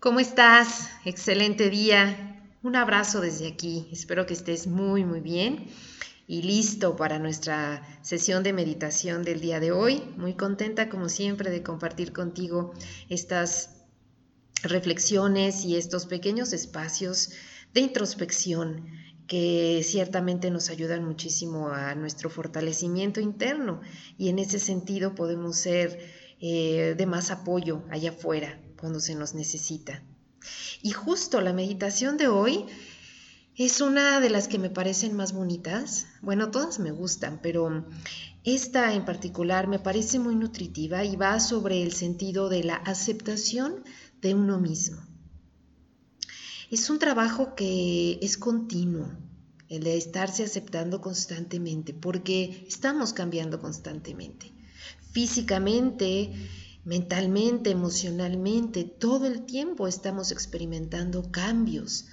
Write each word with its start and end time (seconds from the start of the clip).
¿Cómo 0.00 0.20
estás? 0.20 0.90
Excelente 1.04 1.70
día. 1.70 2.40
Un 2.62 2.76
abrazo 2.76 3.20
desde 3.20 3.48
aquí. 3.48 3.88
Espero 3.90 4.26
que 4.26 4.34
estés 4.34 4.68
muy, 4.68 5.04
muy 5.04 5.18
bien 5.18 5.66
y 6.28 6.42
listo 6.42 6.94
para 6.94 7.18
nuestra 7.18 7.82
sesión 8.02 8.44
de 8.44 8.52
meditación 8.52 9.24
del 9.24 9.40
día 9.40 9.58
de 9.58 9.72
hoy. 9.72 10.04
Muy 10.16 10.34
contenta, 10.34 10.88
como 10.88 11.08
siempre, 11.08 11.50
de 11.50 11.64
compartir 11.64 12.12
contigo 12.12 12.74
estas 13.08 13.70
reflexiones 14.62 15.64
y 15.64 15.76
estos 15.76 16.06
pequeños 16.06 16.52
espacios 16.52 17.30
de 17.74 17.80
introspección 17.80 18.86
que 19.26 19.82
ciertamente 19.82 20.52
nos 20.52 20.70
ayudan 20.70 21.04
muchísimo 21.04 21.70
a 21.70 21.96
nuestro 21.96 22.30
fortalecimiento 22.30 23.20
interno 23.20 23.80
y 24.16 24.28
en 24.28 24.38
ese 24.38 24.60
sentido 24.60 25.16
podemos 25.16 25.56
ser 25.56 25.98
eh, 26.40 26.94
de 26.96 27.06
más 27.06 27.32
apoyo 27.32 27.82
allá 27.90 28.10
afuera 28.10 28.60
cuando 28.78 29.00
se 29.00 29.14
nos 29.14 29.34
necesita. 29.34 30.02
Y 30.82 30.92
justo 30.92 31.40
la 31.40 31.52
meditación 31.52 32.16
de 32.16 32.28
hoy 32.28 32.66
es 33.56 33.80
una 33.80 34.20
de 34.20 34.30
las 34.30 34.46
que 34.46 34.58
me 34.58 34.70
parecen 34.70 35.16
más 35.16 35.32
bonitas. 35.32 36.06
Bueno, 36.22 36.50
todas 36.50 36.78
me 36.78 36.92
gustan, 36.92 37.40
pero 37.42 37.84
esta 38.44 38.94
en 38.94 39.04
particular 39.04 39.66
me 39.66 39.80
parece 39.80 40.20
muy 40.20 40.36
nutritiva 40.36 41.04
y 41.04 41.16
va 41.16 41.40
sobre 41.40 41.82
el 41.82 41.92
sentido 41.92 42.48
de 42.48 42.62
la 42.62 42.76
aceptación 42.76 43.82
de 44.22 44.34
uno 44.34 44.60
mismo. 44.60 45.02
Es 46.70 46.88
un 46.88 46.98
trabajo 46.98 47.54
que 47.56 48.18
es 48.22 48.38
continuo, 48.38 49.10
el 49.68 49.82
de 49.84 49.96
estarse 49.96 50.44
aceptando 50.44 51.00
constantemente, 51.00 51.94
porque 51.94 52.64
estamos 52.68 53.12
cambiando 53.12 53.58
constantemente. 53.58 54.52
Físicamente, 55.12 56.32
mentalmente, 56.88 57.70
emocionalmente, 57.70 58.82
todo 58.82 59.26
el 59.26 59.44
tiempo 59.44 59.86
estamos 59.86 60.32
experimentando 60.32 61.30
cambios 61.30 62.06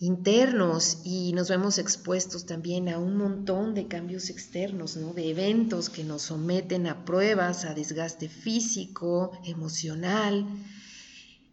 internos 0.00 0.98
y 1.02 1.32
nos 1.32 1.48
vemos 1.48 1.78
expuestos 1.78 2.44
también 2.44 2.90
a 2.90 2.98
un 2.98 3.16
montón 3.16 3.72
de 3.72 3.88
cambios 3.88 4.28
externos, 4.28 4.98
¿no? 4.98 5.14
de 5.14 5.30
eventos 5.30 5.88
que 5.88 6.04
nos 6.04 6.22
someten 6.22 6.86
a 6.86 7.06
pruebas, 7.06 7.64
a 7.64 7.72
desgaste 7.72 8.28
físico, 8.28 9.32
emocional. 9.44 10.46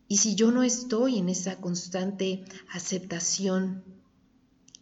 Y 0.10 0.18
si 0.18 0.36
yo 0.36 0.52
no 0.52 0.64
estoy 0.64 1.20
en 1.20 1.30
esa 1.30 1.62
constante 1.62 2.44
aceptación 2.74 3.86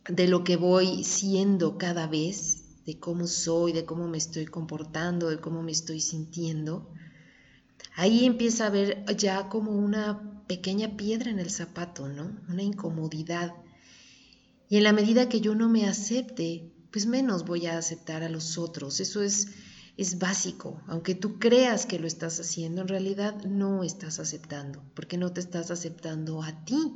de 0.09 0.27
lo 0.27 0.43
que 0.43 0.57
voy 0.57 1.03
siendo 1.03 1.77
cada 1.77 2.07
vez, 2.07 2.63
de 2.87 2.97
cómo 2.99 3.27
soy, 3.27 3.71
de 3.71 3.85
cómo 3.85 4.07
me 4.07 4.17
estoy 4.17 4.47
comportando, 4.47 5.29
de 5.29 5.39
cómo 5.39 5.61
me 5.61 5.71
estoy 5.71 6.01
sintiendo, 6.01 6.89
ahí 7.95 8.25
empieza 8.25 8.65
a 8.65 8.67
haber 8.67 9.05
ya 9.15 9.49
como 9.49 9.71
una 9.71 10.43
pequeña 10.47 10.97
piedra 10.97 11.31
en 11.31 11.39
el 11.39 11.51
zapato, 11.51 12.07
¿no? 12.07 12.37
Una 12.49 12.63
incomodidad. 12.63 13.53
Y 14.69 14.77
en 14.77 14.83
la 14.83 14.93
medida 14.93 15.29
que 15.29 15.41
yo 15.41 15.55
no 15.55 15.69
me 15.69 15.87
acepte, 15.87 16.71
pues 16.91 17.05
menos 17.05 17.45
voy 17.45 17.67
a 17.67 17.77
aceptar 17.77 18.23
a 18.23 18.29
los 18.29 18.57
otros. 18.57 18.99
Eso 18.99 19.21
es, 19.21 19.47
es 19.97 20.19
básico. 20.19 20.81
Aunque 20.87 21.15
tú 21.15 21.39
creas 21.39 21.85
que 21.85 21.99
lo 21.99 22.07
estás 22.07 22.39
haciendo, 22.39 22.81
en 22.81 22.87
realidad 22.87 23.43
no 23.45 23.83
estás 23.83 24.19
aceptando, 24.19 24.83
porque 24.95 25.17
no 25.17 25.31
te 25.31 25.39
estás 25.39 25.71
aceptando 25.71 26.41
a 26.43 26.65
ti. 26.65 26.93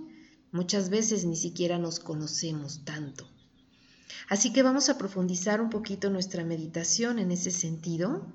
Muchas 0.52 0.89
veces 0.89 1.26
ni 1.26 1.36
siquiera 1.36 1.78
nos 1.78 2.00
conocemos 2.00 2.84
tanto. 2.86 3.30
Así 4.30 4.52
que 4.52 4.64
vamos 4.64 4.89
a 4.89 4.98
profundizar 4.98 5.61
un 5.61 5.70
poquito 5.70 6.09
nuestra 6.09 6.44
meditación 6.44 7.20
en 7.20 7.32
ese 7.32 7.52
sentido 7.52 8.34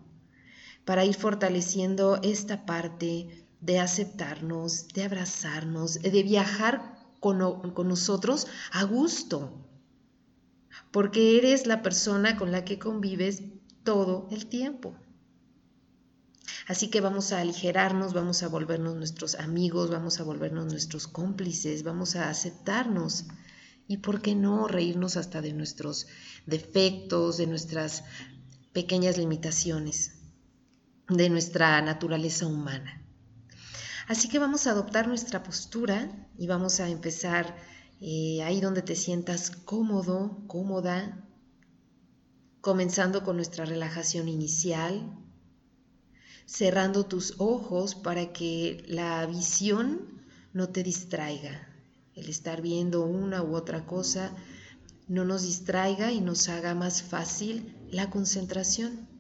para 0.84 1.04
ir 1.04 1.14
fortaleciendo 1.14 2.18
esta 2.22 2.66
parte 2.66 3.46
de 3.60 3.78
aceptarnos, 3.78 4.88
de 4.88 5.04
abrazarnos, 5.04 5.94
de 5.94 6.22
viajar 6.22 6.98
con, 7.20 7.70
con, 7.72 7.88
nosotros 7.88 8.48
a 8.72 8.82
gusto, 8.82 9.64
porque 10.90 11.38
eres 11.38 11.66
la 11.66 11.82
persona 11.82 12.36
con 12.36 12.50
la 12.50 12.64
que 12.64 12.80
convives 12.80 13.42
todo 13.84 14.26
el 14.32 14.46
tiempo. 14.46 14.96
Así 16.66 16.88
que 16.90 17.00
vamos 17.00 17.32
a 17.32 17.40
aligerarnos, 17.40 18.14
vamos 18.14 18.42
a 18.42 18.48
volvernos 18.48 18.96
nuestros 18.96 19.36
amigos, 19.36 19.90
vamos 19.90 20.18
a 20.18 20.24
volvernos 20.24 20.66
nuestros 20.66 21.06
cómplices, 21.06 21.82
vamos 21.82 22.16
a 22.16 22.28
aceptarnos. 22.28 23.26
Y 23.88 23.98
por 23.98 24.22
qué 24.22 24.34
no 24.34 24.68
reírnos 24.68 25.16
hasta 25.16 25.40
de 25.40 25.52
nuestros 25.52 26.06
defectos, 26.46 27.36
de 27.36 27.46
nuestras 27.46 28.04
pequeñas 28.72 29.18
limitaciones 29.18 30.21
de 31.08 31.28
nuestra 31.28 31.80
naturaleza 31.82 32.46
humana. 32.46 33.02
Así 34.08 34.28
que 34.28 34.38
vamos 34.38 34.66
a 34.66 34.72
adoptar 34.72 35.08
nuestra 35.08 35.42
postura 35.42 36.28
y 36.36 36.46
vamos 36.46 36.80
a 36.80 36.88
empezar 36.88 37.56
eh, 38.00 38.42
ahí 38.42 38.60
donde 38.60 38.82
te 38.82 38.96
sientas 38.96 39.50
cómodo, 39.50 40.42
cómoda, 40.48 41.24
comenzando 42.60 43.22
con 43.22 43.36
nuestra 43.36 43.64
relajación 43.64 44.28
inicial, 44.28 45.16
cerrando 46.46 47.06
tus 47.06 47.34
ojos 47.38 47.94
para 47.94 48.32
que 48.32 48.84
la 48.88 49.24
visión 49.26 50.20
no 50.52 50.68
te 50.68 50.82
distraiga. 50.82 51.68
El 52.14 52.28
estar 52.28 52.60
viendo 52.60 53.04
una 53.04 53.42
u 53.42 53.54
otra 53.54 53.86
cosa 53.86 54.34
no 55.08 55.24
nos 55.24 55.42
distraiga 55.42 56.12
y 56.12 56.20
nos 56.20 56.48
haga 56.48 56.74
más 56.74 57.02
fácil 57.02 57.74
la 57.90 58.10
concentración. 58.10 59.11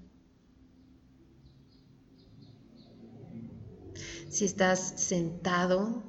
Si 4.32 4.46
estás 4.46 4.94
sentado, 4.96 6.02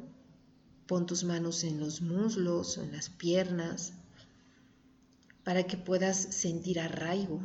pon 0.87 1.05
tus 1.05 1.25
manos 1.25 1.65
en 1.65 1.77
los 1.81 2.01
muslos 2.01 2.77
o 2.77 2.81
en 2.81 2.93
las 2.93 3.09
piernas 3.09 3.91
para 5.43 5.63
que 5.63 5.75
puedas 5.75 6.15
sentir 6.15 6.79
arraigo. 6.79 7.41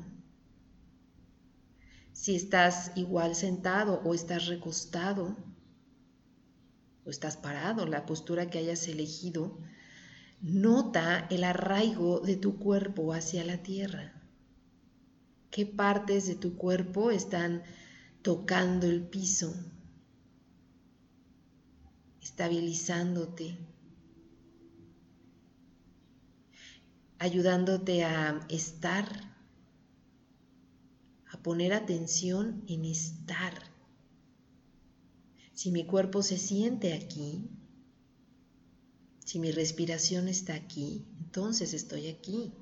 Si 2.12 2.36
estás 2.36 2.92
igual 2.94 3.34
sentado 3.34 4.00
o 4.04 4.14
estás 4.14 4.46
recostado 4.46 5.36
o 7.04 7.10
estás 7.10 7.36
parado, 7.36 7.84
la 7.84 8.06
postura 8.06 8.48
que 8.48 8.58
hayas 8.58 8.86
elegido, 8.86 9.58
nota 10.40 11.26
el 11.28 11.42
arraigo 11.42 12.20
de 12.20 12.36
tu 12.36 12.56
cuerpo 12.60 13.12
hacia 13.14 13.44
la 13.44 13.64
tierra. 13.64 14.12
¿Qué 15.50 15.66
partes 15.66 16.28
de 16.28 16.36
tu 16.36 16.56
cuerpo 16.56 17.10
están 17.10 17.64
tocando 18.22 18.86
el 18.86 19.02
piso? 19.02 19.52
Estabilizándote, 22.28 23.56
ayudándote 27.18 28.04
a 28.04 28.46
estar, 28.50 29.06
a 31.32 31.42
poner 31.42 31.72
atención 31.72 32.62
en 32.68 32.84
estar. 32.84 33.54
Si 35.54 35.72
mi 35.72 35.86
cuerpo 35.86 36.22
se 36.22 36.36
siente 36.36 36.92
aquí, 36.92 37.48
si 39.24 39.38
mi 39.40 39.50
respiración 39.50 40.28
está 40.28 40.54
aquí, 40.54 41.06
entonces 41.20 41.72
estoy 41.72 42.08
aquí. 42.08 42.52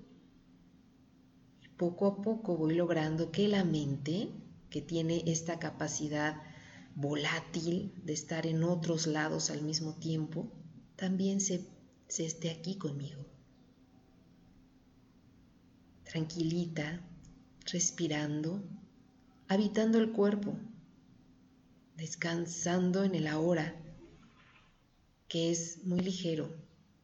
Poco 1.77 2.07
a 2.07 2.23
poco 2.23 2.57
voy 2.57 2.77
logrando 2.77 3.33
que 3.33 3.49
la 3.49 3.65
mente, 3.65 4.31
que 4.71 4.81
tiene 4.81 5.25
esta 5.27 5.59
capacidad 5.59 6.41
volátil 6.97 7.93
de 8.05 8.15
estar 8.15 8.47
en 8.47 8.65
otros 8.65 9.07
lados 9.07 9.51
al 9.51 9.63
mismo 9.63 9.95
tiempo, 9.97 10.51
también 10.97 11.41
se, 11.41 11.69
se 12.09 12.25
esté 12.25 12.51
aquí 12.51 12.79
conmigo. 12.79 13.25
Tranquilita, 16.05 17.07
respirando, 17.71 18.65
habitando 19.47 19.99
el 19.99 20.13
cuerpo, 20.13 20.59
descansando 21.97 23.05
en 23.05 23.15
el 23.15 23.27
ahora, 23.27 23.77
que 25.29 25.51
es 25.51 25.85
muy 25.85 26.01
ligero, 26.01 26.51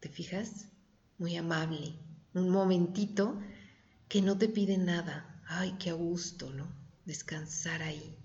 ¿te 0.01 0.09
fijas? 0.09 0.69
Muy 1.19 1.37
amable, 1.37 1.99
un 2.33 2.49
momentito 2.49 3.39
que 4.09 4.23
no 4.23 4.39
te 4.39 4.49
pide 4.49 4.79
nada. 4.79 5.43
Ay, 5.47 5.77
qué 5.79 5.91
a 5.91 5.95
gusto, 5.95 6.51
¿no? 6.51 6.67
Descansar 7.05 7.83
ahí. 7.83 8.17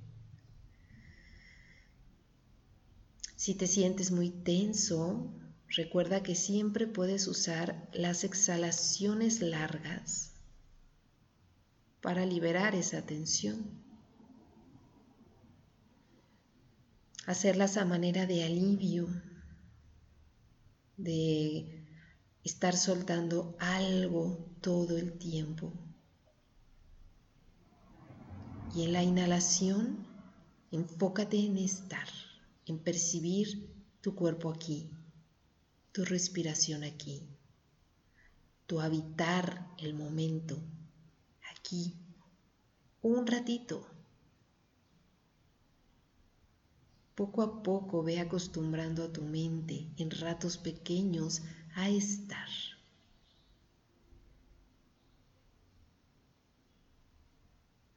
Si 3.48 3.56
te 3.56 3.66
sientes 3.66 4.12
muy 4.12 4.30
tenso, 4.30 5.34
recuerda 5.70 6.22
que 6.22 6.36
siempre 6.36 6.86
puedes 6.86 7.28
usar 7.28 7.90
las 7.94 8.26
exhalaciones 8.26 9.40
largas 9.40 10.34
para 12.02 12.26
liberar 12.26 12.76
esa 12.76 13.06
tensión. 13.06 13.72
Hacerlas 17.26 17.78
a 17.78 17.86
manera 17.86 18.26
de 18.26 18.44
alivio, 18.44 19.08
de 20.98 21.88
estar 22.44 22.76
soltando 22.76 23.56
algo 23.62 24.58
todo 24.60 24.98
el 24.98 25.18
tiempo. 25.18 25.72
Y 28.76 28.84
en 28.84 28.92
la 28.92 29.04
inhalación, 29.04 30.06
enfócate 30.70 31.40
en 31.40 31.60
estar 31.60 32.10
en 32.68 32.80
percibir 32.80 33.74
tu 34.02 34.14
cuerpo 34.14 34.52
aquí, 34.52 34.90
tu 35.94 36.04
respiración 36.04 36.84
aquí, 36.84 37.24
tu 38.66 38.82
habitar 38.82 39.74
el 39.78 39.94
momento 39.94 40.62
aquí, 41.56 41.96
un 43.02 43.26
ratito. 43.26 43.88
Poco 47.16 47.42
a 47.42 47.64
poco 47.64 48.04
ve 48.04 48.20
acostumbrando 48.20 49.04
a 49.04 49.12
tu 49.12 49.24
mente 49.24 49.90
en 49.98 50.12
ratos 50.12 50.58
pequeños 50.58 51.42
a 51.76 51.90
estar. 51.90 52.50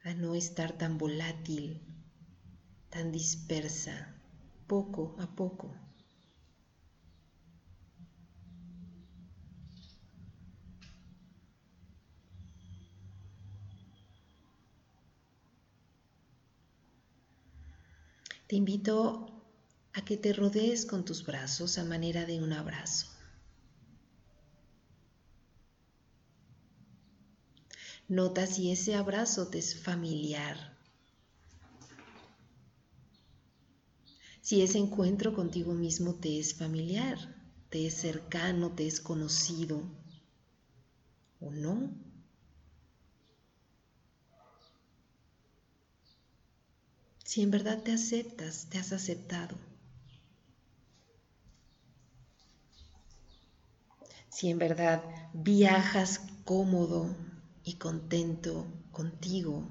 A 0.05 0.15
no 0.15 0.35
estar 0.35 0.79
tan 0.79 0.97
volátil, 0.97 1.83
tan 2.89 3.13
dispersa, 3.13 4.20
poco 4.71 5.17
a 5.19 5.27
poco. 5.27 5.75
Te 18.47 18.55
invito 18.55 19.43
a 19.93 20.05
que 20.05 20.17
te 20.17 20.33
rodees 20.33 20.87
con 20.87 21.05
tus 21.05 21.27
brazos 21.27 21.77
a 21.79 21.83
manera 21.83 22.25
de 22.25 22.41
un 22.41 22.53
abrazo. 22.53 23.09
Nota 28.07 28.47
si 28.47 28.71
ese 28.71 28.95
abrazo 28.95 29.49
te 29.49 29.59
es 29.59 29.83
familiar. 29.83 30.80
Si 34.51 34.63
ese 34.63 34.79
encuentro 34.79 35.33
contigo 35.33 35.75
mismo 35.75 36.17
te 36.17 36.41
es 36.41 36.55
familiar, 36.55 37.17
te 37.69 37.87
es 37.87 37.95
cercano, 37.95 38.73
te 38.73 38.85
es 38.85 39.01
conocido 39.01 39.81
o 41.41 41.53
no. 41.53 41.89
Si 47.25 47.43
en 47.43 47.53
verdad 47.53 47.85
te 47.85 47.93
aceptas, 47.93 48.67
te 48.69 48.79
has 48.79 48.91
aceptado. 48.91 49.57
Si 54.31 54.49
en 54.49 54.59
verdad 54.59 55.09
viajas 55.33 56.23
cómodo 56.45 57.15
y 57.63 57.75
contento 57.75 58.67
contigo 58.91 59.65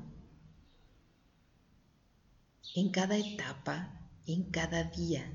en 2.75 2.87
cada 2.91 3.17
etapa, 3.17 3.98
en 4.25 4.43
cada 4.51 4.83
día. 4.83 5.31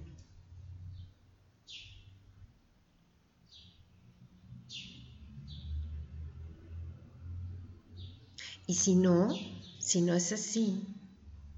Y 8.67 8.75
si 8.75 8.97
no, 8.97 9.29
si 9.79 10.01
no 10.01 10.15
es 10.15 10.33
así, 10.33 10.83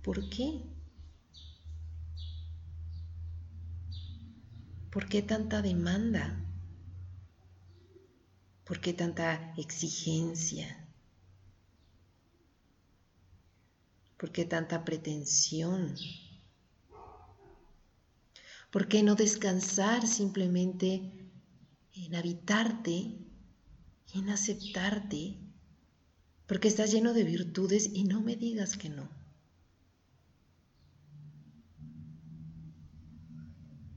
¿por 0.02 0.28
qué? 0.28 0.60
¿Por 4.90 5.08
qué 5.08 5.22
tanta 5.22 5.62
demanda? 5.62 6.42
¿Por 8.64 8.80
qué 8.80 8.92
tanta 8.92 9.54
exigencia? 9.56 10.88
¿Por 14.16 14.32
qué 14.32 14.44
tanta 14.44 14.84
pretensión? 14.84 15.94
¿Por 18.70 18.88
qué 18.88 19.02
no 19.02 19.14
descansar 19.14 20.06
simplemente 20.06 21.30
en 21.94 22.14
habitarte 22.14 23.18
en 24.14 24.28
aceptarte? 24.28 25.36
Porque 26.46 26.68
estás 26.68 26.92
lleno 26.92 27.12
de 27.12 27.24
virtudes 27.24 27.90
y 27.92 28.04
no 28.04 28.20
me 28.20 28.36
digas 28.36 28.76
que 28.76 28.88
no. 28.88 29.08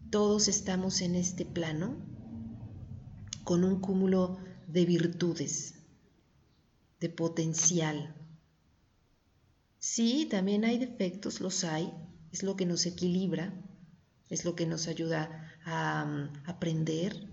Todos 0.09 0.47
estamos 0.47 1.01
en 1.01 1.15
este 1.15 1.45
plano 1.45 1.97
con 3.43 3.63
un 3.63 3.79
cúmulo 3.79 4.39
de 4.67 4.85
virtudes, 4.85 5.75
de 6.99 7.09
potencial, 7.09 8.15
Sí, 9.79 10.27
también 10.29 10.65
hay 10.65 10.77
defectos, 10.77 11.39
los 11.39 11.63
hay, 11.63 11.93
es 12.33 12.43
lo 12.43 12.57
que 12.57 12.65
nos 12.65 12.85
equilibra, 12.85 13.53
es 14.29 14.45
lo 14.45 14.55
que 14.55 14.65
nos 14.65 14.87
ayuda 14.87 15.53
a 15.65 16.05
mm, 16.05 16.49
aprender, 16.49 17.27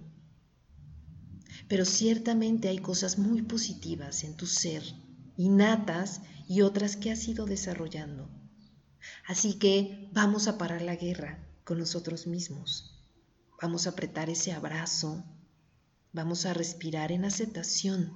pero 1.68 1.84
ciertamente 1.84 2.68
hay 2.68 2.78
cosas 2.78 3.18
muy 3.18 3.42
positivas 3.42 4.24
en 4.24 4.36
tu 4.36 4.46
ser, 4.46 4.82
innatas 5.36 6.22
y 6.48 6.62
otras 6.62 6.96
que 6.96 7.10
has 7.10 7.26
ido 7.28 7.44
desarrollando. 7.44 8.30
Así 9.26 9.54
que 9.54 10.08
vamos 10.12 10.48
a 10.48 10.58
parar 10.58 10.82
la 10.82 10.96
guerra 10.96 11.46
con 11.64 11.78
nosotros 11.78 12.26
mismos, 12.26 13.04
vamos 13.60 13.86
a 13.86 13.90
apretar 13.90 14.30
ese 14.30 14.52
abrazo, 14.52 15.24
vamos 16.12 16.46
a 16.46 16.54
respirar 16.54 17.12
en 17.12 17.24
aceptación. 17.24 18.12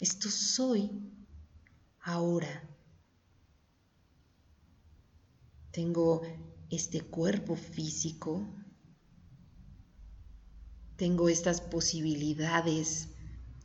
Esto 0.00 0.30
soy 0.30 0.90
ahora. 2.00 2.68
Tengo 5.72 6.22
este 6.70 7.00
cuerpo 7.00 7.56
físico, 7.56 8.46
tengo 10.96 11.28
estas 11.28 11.60
posibilidades, 11.60 13.08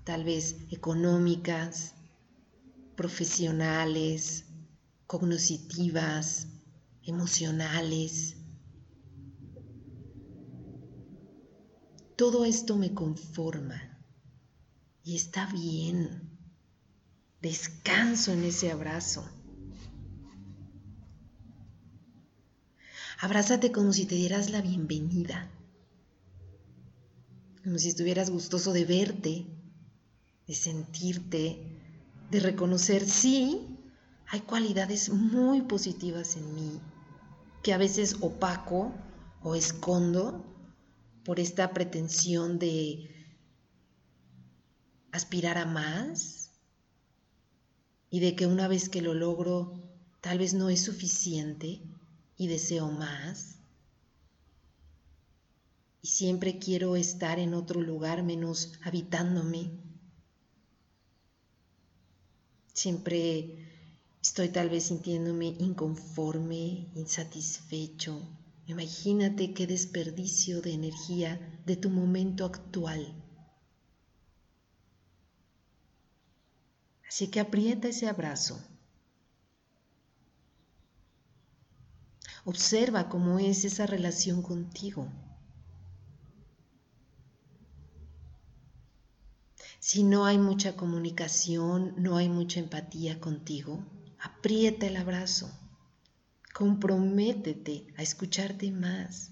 tal 0.04 0.24
vez 0.24 0.56
económicas, 0.72 1.96
profesionales, 2.96 4.46
cognitivas, 5.08 6.48
emocionales. 7.04 8.38
Todo 12.16 12.46
esto 12.46 12.78
me 12.78 12.94
conforma 12.94 14.00
y 15.04 15.16
está 15.16 15.52
bien. 15.52 16.30
Descanso 17.42 18.32
en 18.32 18.44
ese 18.46 18.72
abrazo. 18.72 19.28
Abrázate 23.24 23.72
como 23.72 23.94
si 23.94 24.06
te 24.06 24.16
dieras 24.16 24.50
la 24.50 24.60
bienvenida, 24.60 25.50
como 27.64 27.80
si 27.80 27.88
estuvieras 27.88 28.30
gustoso 28.30 28.74
de 28.74 28.84
verte, 28.84 29.48
de 30.46 30.54
sentirte, 30.54 31.80
de 32.30 32.40
reconocer, 32.42 33.06
sí, 33.06 33.80
hay 34.28 34.42
cualidades 34.42 35.10
muy 35.10 35.62
positivas 35.62 36.36
en 36.36 36.54
mí, 36.54 36.82
que 37.64 37.72
a 37.72 37.78
veces 37.78 38.18
opaco 38.20 38.94
o 39.42 39.56
escondo 39.56 40.44
por 41.24 41.40
esta 41.40 41.72
pretensión 41.72 42.60
de 42.60 43.10
aspirar 45.14 45.58
a 45.58 45.66
más, 45.66 46.52
y 48.10 48.20
de 48.20 48.36
que 48.36 48.48
una 48.48 48.68
vez 48.68 48.90
que 48.90 49.02
lo 49.02 49.14
logro 49.14 49.82
tal 50.20 50.40
vez 50.40 50.54
no 50.54 50.70
es 50.70 50.84
suficiente 50.84 51.82
y 52.38 52.48
deseo 52.48 52.90
más. 52.90 53.58
Y 56.02 56.08
siempre 56.08 56.60
quiero 56.60 56.96
estar 56.96 57.40
en 57.40 57.54
otro 57.54 57.82
lugar 57.82 58.24
menos 58.24 58.74
habitándome. 58.82 59.72
Siempre 62.74 63.58
estoy 64.22 64.50
tal 64.50 64.70
vez 64.70 64.86
sintiéndome 64.86 65.56
inconforme, 65.60 66.90
insatisfecho. 66.96 68.22
Imagínate 68.66 69.54
qué 69.54 69.68
desperdicio 69.68 70.62
de 70.62 70.74
energía 70.74 71.62
de 71.66 71.76
tu 71.76 71.90
momento 71.90 72.46
actual. 72.46 73.14
Así 77.08 77.28
que 77.28 77.40
aprieta 77.40 77.90
ese 77.90 78.08
abrazo. 78.08 78.60
Observa 82.46 83.08
cómo 83.08 83.40
es 83.40 83.64
esa 83.64 83.86
relación 83.86 84.42
contigo. 84.42 85.08
Si 89.80 90.04
no 90.04 90.26
hay 90.26 90.38
mucha 90.38 90.76
comunicación, 90.76 91.94
no 91.98 92.18
hay 92.18 92.30
mucha 92.30 92.60
empatía 92.60 93.20
contigo, 93.20 93.86
aprieta 94.20 94.88
el 94.88 94.98
abrazo. 94.98 95.52
Comprométete 96.54 97.88
a 97.98 98.02
escucharte 98.02 98.72
más, 98.72 99.32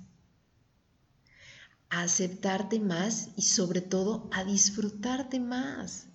a 1.89 2.01
aceptarte 2.01 2.79
más 2.79 3.29
y 3.35 3.43
sobre 3.43 3.81
todo 3.81 4.29
a 4.33 4.43
disfrutarte 4.43 5.39
más. 5.39 6.07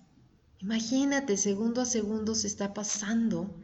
Imagínate, 0.59 1.37
segundo 1.37 1.81
a 1.81 1.85
segundo 1.85 2.35
se 2.35 2.47
está 2.47 2.73
pasando 2.73 3.55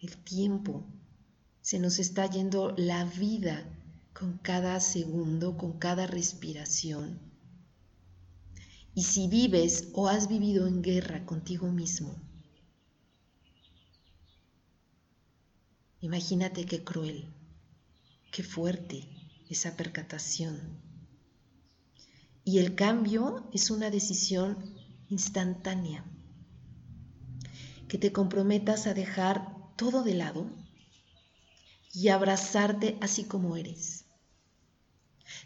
el 0.00 0.16
tiempo, 0.16 0.86
se 1.64 1.78
nos 1.78 1.98
está 1.98 2.28
yendo 2.28 2.74
la 2.76 3.06
vida 3.06 3.64
con 4.12 4.36
cada 4.36 4.78
segundo, 4.80 5.56
con 5.56 5.78
cada 5.78 6.06
respiración. 6.06 7.18
Y 8.94 9.04
si 9.04 9.28
vives 9.28 9.88
o 9.94 10.08
has 10.08 10.28
vivido 10.28 10.66
en 10.66 10.82
guerra 10.82 11.24
contigo 11.24 11.68
mismo, 11.68 12.16
imagínate 16.02 16.66
qué 16.66 16.84
cruel, 16.84 17.32
qué 18.30 18.42
fuerte 18.42 19.08
esa 19.48 19.74
percatación. 19.74 20.60
Y 22.44 22.58
el 22.58 22.74
cambio 22.74 23.48
es 23.54 23.70
una 23.70 23.88
decisión 23.88 24.58
instantánea, 25.08 26.04
que 27.88 27.96
te 27.96 28.12
comprometas 28.12 28.86
a 28.86 28.92
dejar 28.92 29.48
todo 29.76 30.02
de 30.02 30.12
lado 30.12 30.63
y 31.94 32.08
abrazarte 32.08 32.98
así 33.00 33.24
como 33.24 33.56
eres, 33.56 34.04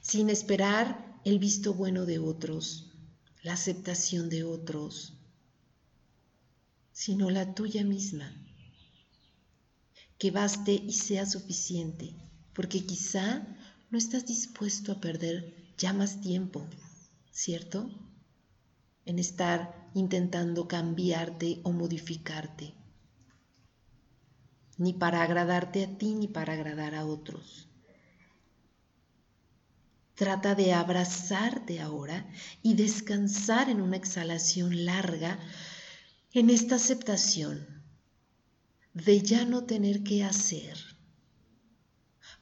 sin 0.00 0.30
esperar 0.30 1.20
el 1.24 1.38
visto 1.38 1.74
bueno 1.74 2.06
de 2.06 2.18
otros, 2.18 2.90
la 3.42 3.52
aceptación 3.52 4.30
de 4.30 4.44
otros, 4.44 5.18
sino 6.92 7.28
la 7.30 7.54
tuya 7.54 7.84
misma, 7.84 8.34
que 10.16 10.30
baste 10.30 10.72
y 10.72 10.92
sea 10.94 11.26
suficiente, 11.26 12.14
porque 12.54 12.84
quizá 12.84 13.46
no 13.90 13.98
estás 13.98 14.26
dispuesto 14.26 14.92
a 14.92 15.00
perder 15.00 15.74
ya 15.76 15.92
más 15.92 16.20
tiempo, 16.20 16.66
¿cierto? 17.30 17.90
En 19.04 19.18
estar 19.18 19.90
intentando 19.94 20.66
cambiarte 20.66 21.60
o 21.62 21.72
modificarte 21.72 22.77
ni 24.78 24.92
para 24.92 25.22
agradarte 25.22 25.84
a 25.84 25.98
ti 25.98 26.14
ni 26.14 26.28
para 26.28 26.54
agradar 26.54 26.94
a 26.94 27.04
otros. 27.04 27.68
Trata 30.14 30.54
de 30.54 30.72
abrazarte 30.72 31.80
ahora 31.80 32.28
y 32.62 32.74
descansar 32.74 33.68
en 33.68 33.80
una 33.80 33.96
exhalación 33.96 34.84
larga 34.84 35.38
en 36.32 36.50
esta 36.50 36.76
aceptación 36.76 37.84
de 38.94 39.20
ya 39.20 39.44
no 39.44 39.64
tener 39.64 40.02
que 40.02 40.24
hacer, 40.24 40.76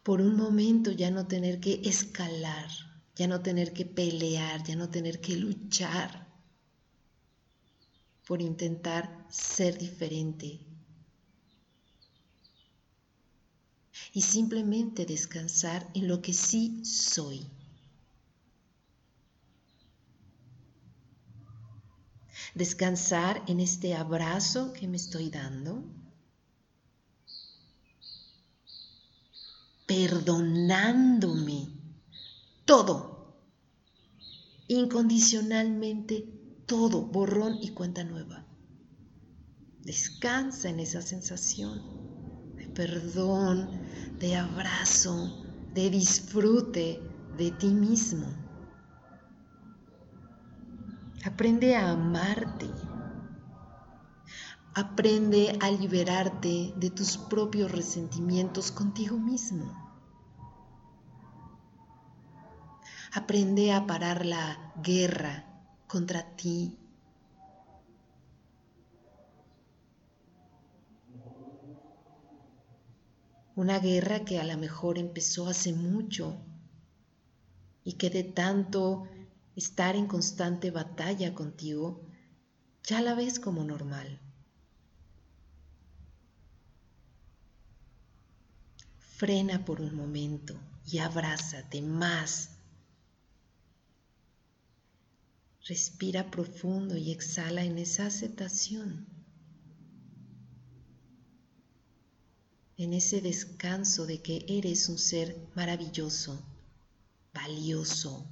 por 0.03 0.21
un 0.21 0.37
momento 0.37 0.91
ya 0.93 1.11
no 1.11 1.27
tener 1.27 1.61
que 1.61 1.83
escalar, 1.85 2.71
ya 3.15 3.27
no 3.27 3.43
tener 3.43 3.73
que 3.73 3.85
pelear, 3.85 4.63
ya 4.63 4.77
no 4.77 4.89
tener 4.89 5.21
que 5.21 5.37
luchar 5.37 6.27
por 8.27 8.43
intentar 8.43 9.27
ser 9.31 9.79
diferente, 9.79 10.66
y 14.13 14.23
simplemente 14.23 15.07
descansar 15.07 15.89
en 15.95 16.09
lo 16.09 16.23
que 16.23 16.33
sí 16.33 16.85
soy. 16.85 17.47
Descansar 22.55 23.43
en 23.47 23.61
este 23.61 23.95
abrazo 23.95 24.73
que 24.73 24.89
me 24.89 24.97
estoy 24.97 25.31
dando. 25.31 25.85
Perdonándome 29.87 31.69
todo. 32.65 33.37
Incondicionalmente 34.69 36.25
todo, 36.67 37.03
borrón 37.03 37.59
y 37.63 37.71
cuenta 37.71 38.03
nueva. 38.05 38.45
Descansa 39.83 40.69
en 40.69 40.81
esa 40.81 41.03
sensación 41.03 41.96
perdón, 42.77 43.71
de 44.21 44.37
abrazo, 44.37 45.47
de 45.73 45.89
disfrute 45.89 47.01
de 47.39 47.51
ti 47.53 47.69
mismo. 47.69 48.27
Aprende 51.25 51.75
a 51.75 51.91
amarte. 51.91 52.71
Aprende 54.75 55.59
a 55.61 55.71
liberarte 55.71 56.75
de 56.77 56.91
tus 56.91 57.17
propios 57.17 57.73
resentimientos 57.73 58.71
contigo 58.71 59.17
mismo. 59.19 59.73
Aprende 63.15 63.73
a 63.73 63.87
parar 63.87 64.27
la 64.27 64.75
guerra 64.83 65.47
contra 65.87 66.37
ti 66.37 66.77
Una 73.57 73.79
guerra 73.79 74.27
que 74.27 74.39
a 74.39 74.45
lo 74.45 74.59
mejor 74.59 74.99
empezó 74.99 75.49
hace 75.49 75.73
mucho 75.73 76.37
y 77.85 77.95
que 77.95 78.11
de 78.11 78.23
tanto 78.23 79.09
estar 79.57 79.97
en 79.97 80.07
constante 80.07 80.71
batalla 80.71 81.35
contigo, 81.35 82.07
ya 82.85 83.01
la 83.01 83.15
ves 83.15 83.41
como 83.41 83.65
normal. 83.65 84.21
Frena 88.99 89.65
por 89.65 89.81
un 89.81 89.95
momento 89.97 90.61
y 90.85 90.99
abrázate 90.99 91.81
más. 91.81 92.51
Respira 95.67 96.31
profundo 96.31 96.95
y 96.99 97.11
exhala 97.11 97.65
en 97.65 97.79
esa 97.79 98.05
aceptación. 98.05 99.16
En 102.77 102.93
ese 102.93 103.21
descanso 103.21 104.07
de 104.07 104.21
que 104.21 104.45
eres 104.49 104.89
un 104.89 104.99
ser 104.99 105.37
maravilloso, 105.55 106.45
valioso, 107.33 108.27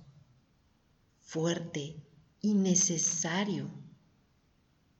fuerte 1.22 1.96
y 2.42 2.54
necesario 2.54 3.70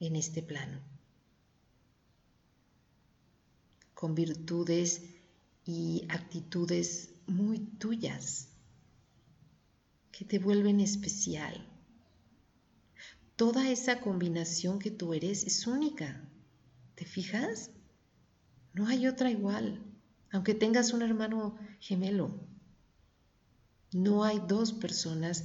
en 0.00 0.16
este 0.16 0.42
plano, 0.42 0.80
con 3.94 4.14
virtudes 4.14 5.02
y 5.66 6.06
actitudes 6.08 7.10
muy 7.26 7.58
tuyas 7.58 8.48
que 10.10 10.24
te 10.24 10.38
vuelven 10.38 10.80
especial. 10.80 11.66
Toda 13.36 13.70
esa 13.70 14.00
combinación 14.00 14.78
que 14.78 14.90
tú 14.90 15.12
eres 15.12 15.42
es 15.44 15.66
única. 15.66 16.28
¿Te 16.94 17.04
fijas? 17.04 17.70
No 18.74 18.88
hay 18.88 19.06
otra 19.06 19.30
igual, 19.30 19.80
aunque 20.32 20.52
tengas 20.52 20.92
un 20.92 21.02
hermano 21.02 21.56
gemelo. 21.78 22.40
No 23.92 24.24
hay 24.24 24.42
dos 24.48 24.72
personas 24.72 25.44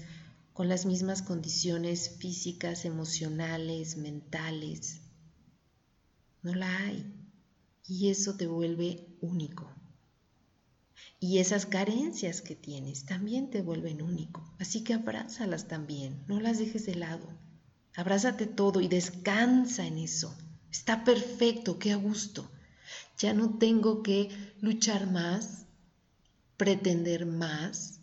con 0.53 0.67
las 0.67 0.87
mismas 0.87 1.21
condiciones 1.21 2.09
físicas, 2.17 2.85
emocionales, 2.85 3.97
mentales. 3.97 5.01
No 6.41 6.55
la 6.55 6.75
hay. 6.79 7.05
Y 7.87 8.09
eso 8.09 8.35
te 8.35 8.47
vuelve 8.47 9.15
único. 9.21 9.71
Y 11.19 11.37
esas 11.37 11.67
carencias 11.67 12.41
que 12.41 12.55
tienes 12.55 13.05
también 13.05 13.51
te 13.51 13.61
vuelven 13.61 14.01
único. 14.01 14.51
Así 14.57 14.83
que 14.83 14.95
abrázalas 14.95 15.67
también, 15.67 16.23
no 16.27 16.39
las 16.39 16.57
dejes 16.57 16.87
de 16.87 16.95
lado. 16.95 17.29
Abrázate 17.95 18.47
todo 18.47 18.81
y 18.81 18.87
descansa 18.87 19.85
en 19.85 19.99
eso. 19.99 20.35
Está 20.71 21.03
perfecto, 21.03 21.77
qué 21.77 21.91
a 21.91 21.95
gusto. 21.95 22.49
Ya 23.19 23.33
no 23.33 23.57
tengo 23.57 24.01
que 24.01 24.29
luchar 24.61 25.11
más, 25.11 25.65
pretender 26.55 27.25
más, 27.25 27.99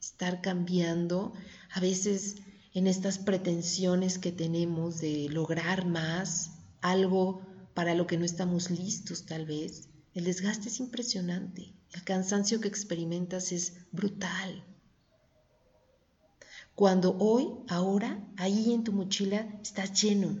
estar 0.00 0.42
cambiando. 0.42 1.32
A 1.72 1.80
veces 1.80 2.36
en 2.74 2.88
estas 2.88 3.18
pretensiones 3.18 4.18
que 4.18 4.32
tenemos 4.32 4.98
de 4.98 5.28
lograr 5.30 5.86
más, 5.86 6.50
algo 6.80 7.40
para 7.72 7.94
lo 7.94 8.06
que 8.06 8.18
no 8.18 8.24
estamos 8.24 8.70
listos 8.70 9.26
tal 9.26 9.46
vez, 9.46 9.88
el 10.12 10.24
desgaste 10.24 10.68
es 10.68 10.80
impresionante. 10.80 11.72
El 11.92 12.02
cansancio 12.02 12.60
que 12.60 12.68
experimentas 12.68 13.52
es 13.52 13.74
brutal. 13.92 14.64
Cuando 16.74 17.16
hoy, 17.18 17.48
ahora, 17.68 18.22
ahí 18.36 18.74
en 18.74 18.84
tu 18.84 18.92
mochila 18.92 19.48
estás 19.62 20.02
lleno, 20.02 20.38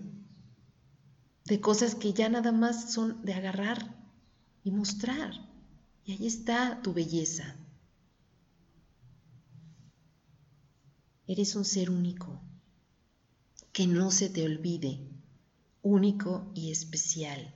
de 1.46 1.60
cosas 1.60 1.94
que 1.94 2.12
ya 2.12 2.28
nada 2.28 2.52
más 2.52 2.92
son 2.92 3.24
de 3.24 3.34
agarrar 3.34 3.94
y 4.64 4.70
mostrar. 4.72 5.32
Y 6.04 6.12
ahí 6.12 6.26
está 6.26 6.82
tu 6.82 6.92
belleza. 6.92 7.56
Eres 11.28 11.56
un 11.56 11.64
ser 11.64 11.90
único, 11.90 12.40
que 13.72 13.86
no 13.86 14.10
se 14.10 14.28
te 14.28 14.44
olvide, 14.44 15.00
único 15.82 16.50
y 16.54 16.70
especial. 16.70 17.54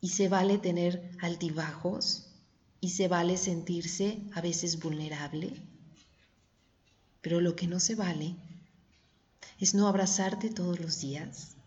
Y 0.00 0.10
se 0.10 0.28
vale 0.28 0.58
tener 0.58 1.10
altibajos 1.20 2.28
y 2.80 2.90
se 2.90 3.08
vale 3.08 3.36
sentirse 3.36 4.22
a 4.32 4.40
veces 4.40 4.78
vulnerable, 4.78 5.52
pero 7.20 7.40
lo 7.40 7.56
que 7.56 7.66
no 7.66 7.80
se 7.80 7.94
vale 7.94 8.36
es 9.58 9.74
no 9.74 9.88
abrazarte 9.88 10.50
todos 10.50 10.78
los 10.78 11.00
días, 11.00 11.57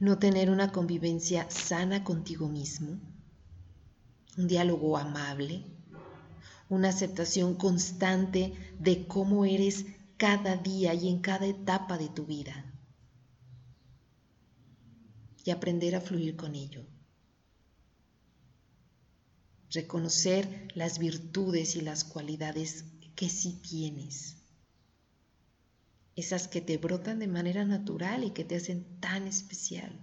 no 0.00 0.18
tener 0.18 0.50
una 0.50 0.72
convivencia 0.72 1.48
sana 1.50 2.02
contigo 2.02 2.48
mismo, 2.48 2.98
un 4.38 4.48
diálogo 4.48 4.96
amable, 4.96 5.64
una 6.70 6.88
aceptación 6.88 7.54
constante 7.54 8.54
de 8.78 9.06
cómo 9.06 9.44
eres 9.44 9.84
cada 10.16 10.56
día 10.56 10.94
y 10.94 11.08
en 11.08 11.20
cada 11.20 11.46
etapa 11.46 11.98
de 11.98 12.08
tu 12.08 12.24
vida 12.24 12.64
y 15.44 15.50
aprender 15.50 15.94
a 15.94 16.00
fluir 16.00 16.36
con 16.36 16.54
ello. 16.54 16.84
Reconocer 19.70 20.68
las 20.74 20.98
virtudes 20.98 21.76
y 21.76 21.82
las 21.82 22.04
cualidades 22.04 22.84
que 23.14 23.28
sí 23.28 23.60
tienes. 23.62 24.39
Esas 26.16 26.48
que 26.48 26.60
te 26.60 26.76
brotan 26.76 27.18
de 27.18 27.28
manera 27.28 27.64
natural 27.64 28.24
y 28.24 28.30
que 28.30 28.44
te 28.44 28.56
hacen 28.56 29.00
tan 29.00 29.26
especial. 29.26 29.98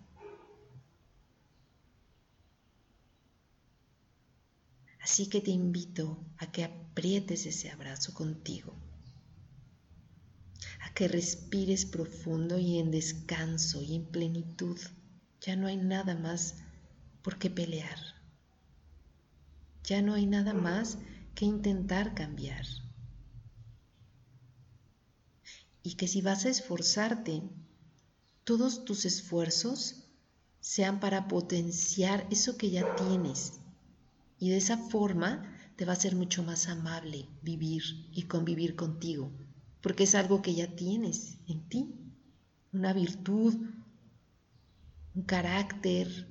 Así 5.07 5.29
que 5.29 5.39
te 5.39 5.51
invito 5.51 6.21
a 6.37 6.51
que 6.51 6.65
aprietes 6.65 7.45
ese 7.45 7.69
abrazo 7.69 8.13
contigo, 8.13 8.75
a 10.81 10.93
que 10.93 11.07
respires 11.07 11.85
profundo 11.85 12.59
y 12.59 12.77
en 12.79 12.91
descanso 12.91 13.81
y 13.81 13.95
en 13.95 14.05
plenitud. 14.05 14.77
Ya 15.39 15.55
no 15.55 15.67
hay 15.67 15.77
nada 15.77 16.13
más 16.15 16.55
por 17.21 17.39
qué 17.39 17.49
pelear. 17.49 17.99
Ya 19.85 20.01
no 20.01 20.13
hay 20.13 20.25
nada 20.25 20.53
más 20.53 20.97
que 21.35 21.45
intentar 21.45 22.13
cambiar. 22.13 22.65
Y 25.87 25.93
que 25.93 26.09
si 26.09 26.19
vas 26.21 26.43
a 26.43 26.49
esforzarte, 26.49 27.43
todos 28.43 28.83
tus 28.83 29.05
esfuerzos 29.05 30.03
sean 30.59 30.99
para 30.99 31.29
potenciar 31.29 32.27
eso 32.29 32.57
que 32.57 32.69
ya 32.69 32.93
tienes. 32.97 33.61
Y 34.37 34.49
de 34.49 34.57
esa 34.57 34.75
forma 34.89 35.49
te 35.77 35.85
va 35.85 35.93
a 35.93 35.95
ser 36.03 36.13
mucho 36.13 36.43
más 36.43 36.67
amable 36.67 37.29
vivir 37.41 37.83
y 38.11 38.23
convivir 38.23 38.75
contigo, 38.75 39.31
porque 39.79 40.03
es 40.03 40.13
algo 40.13 40.41
que 40.41 40.55
ya 40.55 40.75
tienes 40.75 41.37
en 41.47 41.69
ti, 41.69 41.95
una 42.73 42.91
virtud, 42.91 43.55
un 45.15 45.23
carácter, 45.23 46.27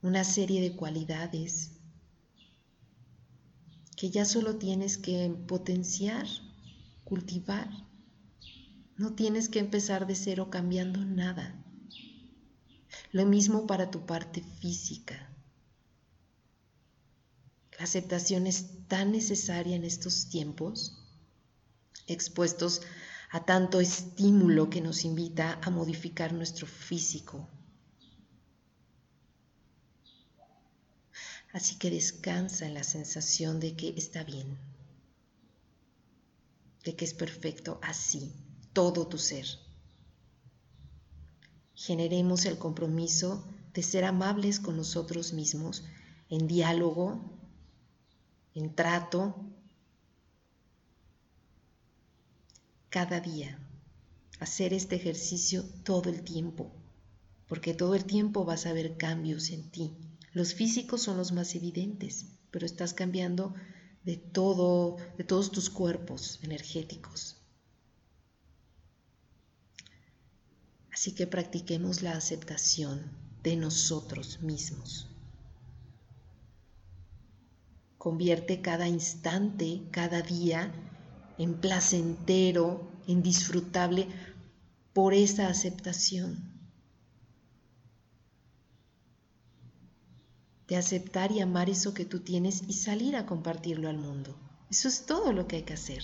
una 0.00 0.24
serie 0.24 0.62
de 0.62 0.74
cualidades 0.74 1.72
que 3.94 4.08
ya 4.08 4.24
solo 4.24 4.56
tienes 4.56 4.96
que 4.96 5.28
potenciar, 5.46 6.26
cultivar. 7.04 7.68
No 8.96 9.14
tienes 9.14 9.48
que 9.48 9.58
empezar 9.58 10.06
de 10.06 10.14
cero 10.14 10.50
cambiando 10.50 11.04
nada. 11.04 11.54
Lo 13.12 13.26
mismo 13.26 13.66
para 13.66 13.90
tu 13.90 14.06
parte 14.06 14.42
física. 14.60 15.30
La 17.78 17.84
aceptación 17.84 18.46
es 18.46 18.86
tan 18.86 19.12
necesaria 19.12 19.74
en 19.74 19.84
estos 19.84 20.28
tiempos, 20.28 20.96
expuestos 22.06 22.82
a 23.30 23.44
tanto 23.44 23.80
estímulo 23.80 24.70
que 24.70 24.80
nos 24.80 25.04
invita 25.04 25.58
a 25.60 25.70
modificar 25.70 26.32
nuestro 26.32 26.68
físico. 26.68 27.48
Así 31.52 31.76
que 31.76 31.90
descansa 31.90 32.66
en 32.66 32.74
la 32.74 32.84
sensación 32.84 33.58
de 33.60 33.74
que 33.74 33.94
está 33.96 34.22
bien, 34.22 34.56
de 36.84 36.94
que 36.94 37.04
es 37.04 37.14
perfecto 37.14 37.78
así, 37.82 38.32
todo 38.72 39.06
tu 39.08 39.18
ser. 39.18 39.46
Generemos 41.74 42.44
el 42.44 42.58
compromiso 42.58 43.44
de 43.72 43.82
ser 43.82 44.04
amables 44.04 44.60
con 44.60 44.76
nosotros 44.76 45.32
mismos 45.32 45.84
en 46.28 46.46
diálogo, 46.46 47.20
en 48.54 48.74
trato, 48.74 49.34
cada 52.88 53.20
día, 53.20 53.58
hacer 54.38 54.72
este 54.72 54.94
ejercicio 54.94 55.64
todo 55.82 56.10
el 56.10 56.22
tiempo, 56.22 56.70
porque 57.48 57.74
todo 57.74 57.96
el 57.96 58.04
tiempo 58.04 58.44
vas 58.44 58.66
a 58.66 58.72
ver 58.72 58.96
cambios 58.96 59.50
en 59.50 59.68
ti. 59.70 59.96
Los 60.32 60.54
físicos 60.54 61.02
son 61.02 61.16
los 61.16 61.32
más 61.32 61.54
evidentes, 61.56 62.26
pero 62.52 62.66
estás 62.66 62.94
cambiando 62.94 63.54
de 64.04 64.16
todo, 64.16 64.96
de 65.16 65.24
todos 65.24 65.50
tus 65.50 65.70
cuerpos 65.70 66.38
energéticos. 66.42 67.36
Así 70.92 71.12
que 71.12 71.26
practiquemos 71.26 72.02
la 72.02 72.12
aceptación 72.12 73.10
de 73.42 73.56
nosotros 73.56 74.40
mismos. 74.40 75.08
Convierte 77.98 78.60
cada 78.60 78.86
instante, 78.86 79.82
cada 79.90 80.22
día 80.22 80.72
en 81.38 81.54
placentero, 81.54 82.88
en 83.06 83.22
disfrutable 83.22 84.08
por 84.92 85.14
esa 85.14 85.48
aceptación. 85.48 86.53
De 90.68 90.76
aceptar 90.76 91.30
y 91.32 91.40
amar 91.40 91.68
eso 91.68 91.94
que 91.94 92.04
tú 92.04 92.20
tienes 92.20 92.62
y 92.66 92.72
salir 92.74 93.16
a 93.16 93.26
compartirlo 93.26 93.88
al 93.88 93.98
mundo. 93.98 94.38
Eso 94.70 94.88
es 94.88 95.06
todo 95.06 95.32
lo 95.32 95.46
que 95.46 95.56
hay 95.56 95.62
que 95.62 95.74
hacer. 95.74 96.02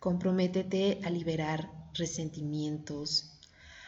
Comprométete 0.00 1.00
a 1.04 1.10
liberar 1.10 1.90
resentimientos, 1.94 3.40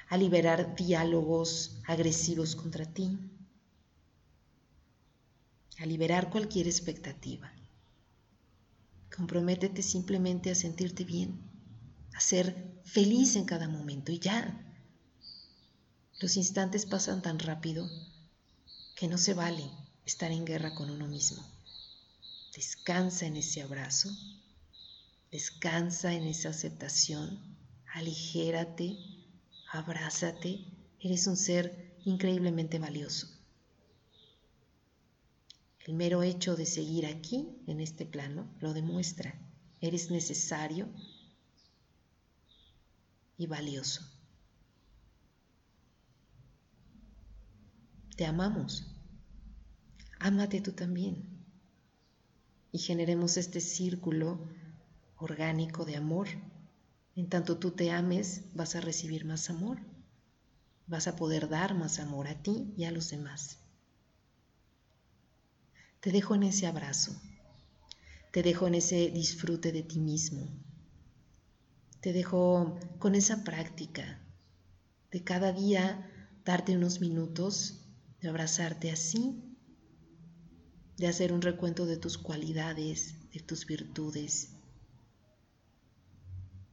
a 0.09 0.17
liberar 0.17 0.75
diálogos 0.75 1.81
agresivos 1.87 2.57
contra 2.57 2.87
ti, 2.87 3.19
a 5.79 5.87
liberar 5.87 6.31
cualquier 6.31 6.67
expectativa. 6.67 7.53
Comprométete 9.15 9.83
simplemente 9.83 10.51
a 10.51 10.55
sentirte 10.55 11.05
bien, 11.05 11.41
a 12.15 12.21
ser 12.21 12.81
feliz 12.85 13.37
en 13.37 13.45
cada 13.45 13.69
momento 13.69 14.11
y 14.13 14.19
ya. 14.19 14.68
Los 16.21 16.37
instantes 16.37 16.85
pasan 16.85 17.23
tan 17.23 17.39
rápido 17.39 17.89
que 18.97 19.07
no 19.07 19.19
se 19.19 19.35
vale 19.35 19.71
estar 20.05 20.33
en 20.33 20.45
guerra 20.45 20.75
con 20.75 20.91
uno 20.91 21.07
mismo. 21.07 21.45
Descansa 22.57 23.27
en 23.27 23.37
ese 23.37 23.63
abrazo, 23.63 24.11
descansa 25.31 26.13
en 26.15 26.25
esa 26.25 26.49
aceptación, 26.49 27.39
aligérate, 27.95 28.99
abrázate, 29.71 30.65
eres 30.99 31.29
un 31.29 31.37
ser 31.37 31.97
increíblemente 32.05 32.81
valioso. 32.81 33.29
El 35.87 35.95
mero 35.95 36.25
hecho 36.25 36.57
de 36.57 36.67
seguir 36.67 37.07
aquí, 37.07 37.63
en 37.69 37.81
este 37.81 38.05
plano, 38.05 38.53
lo 38.61 38.75
demuestra. 38.75 39.41
Eres 39.81 40.11
necesario 40.11 40.89
y 43.37 43.47
valioso. 43.47 44.18
Te 48.19 48.27
amamos. 48.27 48.85
Ámate 50.19 50.61
tú 50.61 50.73
también. 50.73 51.23
Y 52.73 52.81
generemos 52.81 53.37
este 53.37 53.61
círculo 53.61 54.41
orgánico 55.19 55.85
de 55.85 55.95
amor. 55.95 56.27
En 57.15 57.29
tanto 57.29 57.59
tú 57.59 57.71
te 57.71 57.93
ames, 57.93 58.43
vas 58.55 58.75
a 58.75 58.81
recibir 58.81 59.25
más 59.25 59.51
amor. 59.51 59.79
Vas 60.89 61.07
a 61.07 61.15
poder 61.15 61.49
dar 61.49 61.77
más 61.77 62.01
amor 62.01 62.27
a 62.27 62.43
ti 62.43 62.75
y 62.77 62.87
a 62.87 62.91
los 62.91 63.09
demás. 63.09 63.61
Te 66.01 66.11
dejo 66.11 66.35
en 66.35 66.43
ese 66.43 66.67
abrazo, 66.67 67.13
te 68.33 68.43
dejo 68.43 68.67
en 68.67 68.75
ese 68.75 69.11
disfrute 69.11 69.71
de 69.71 69.85
ti 69.85 70.01
mismo, 70.01 70.49
te 72.01 72.13
dejo 72.13 72.81
con 72.99 73.15
esa 73.15 73.45
práctica 73.45 74.21
de 75.13 75.23
cada 75.23 75.53
día 75.53 76.11
darte 76.45 76.77
unos 76.77 77.01
minutos 77.01 77.85
de 78.21 78.29
abrazarte 78.29 78.91
así, 78.91 79.43
de 80.97 81.07
hacer 81.07 81.33
un 81.33 81.43
recuento 81.43 81.87
de 81.87 81.97
tus 81.97 82.19
cualidades, 82.19 83.15
de 83.33 83.41
tus 83.41 83.67
virtudes, 83.67 84.51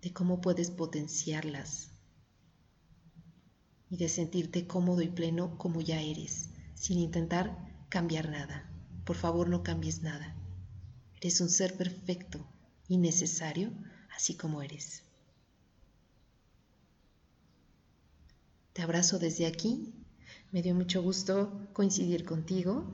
de 0.01 0.13
cómo 0.13 0.41
puedes 0.41 0.71
potenciarlas 0.71 1.91
y 3.89 3.97
de 3.97 4.09
sentirte 4.09 4.67
cómodo 4.67 5.01
y 5.01 5.09
pleno 5.09 5.57
como 5.57 5.81
ya 5.81 6.01
eres, 6.01 6.49
sin 6.73 6.99
intentar 6.99 7.57
cambiar 7.89 8.29
nada. 8.29 8.69
Por 9.05 9.15
favor, 9.15 9.49
no 9.49 9.63
cambies 9.63 10.01
nada. 10.01 10.35
Eres 11.17 11.39
un 11.41 11.49
ser 11.49 11.77
perfecto 11.77 12.45
y 12.87 12.97
necesario 12.97 13.71
así 14.15 14.35
como 14.35 14.61
eres. 14.61 15.03
Te 18.73 18.81
abrazo 18.81 19.19
desde 19.19 19.45
aquí. 19.45 19.93
Me 20.55 20.61
dio 20.61 20.73
mucho 20.73 21.01
gusto 21.01 21.67
coincidir 21.73 22.23
contigo. 22.23 22.85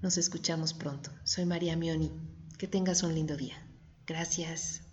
Nos 0.00 0.16
escuchamos 0.16 0.72
pronto. 0.72 1.10
Soy 1.24 1.44
María 1.44 1.76
Mioni. 1.76 2.10
Que 2.56 2.66
tengas 2.68 3.02
un 3.02 3.14
lindo 3.14 3.36
día. 3.36 3.62
Gracias. 4.06 4.89